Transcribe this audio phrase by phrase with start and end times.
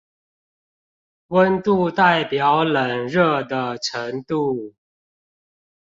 [1.27, 4.73] 溫度代表冷熱的程度